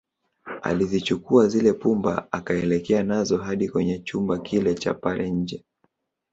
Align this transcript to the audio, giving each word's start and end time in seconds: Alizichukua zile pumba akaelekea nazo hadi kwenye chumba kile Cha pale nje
Alizichukua 0.61 1.47
zile 1.47 1.73
pumba 1.73 2.27
akaelekea 2.31 3.03
nazo 3.03 3.37
hadi 3.37 3.69
kwenye 3.69 3.99
chumba 3.99 4.39
kile 4.39 4.75
Cha 4.75 4.93
pale 4.93 5.29
nje 5.29 5.65